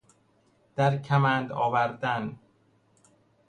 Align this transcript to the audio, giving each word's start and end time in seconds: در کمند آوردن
در 0.75 0.97
کمند 1.01 1.51
آوردن 1.51 2.39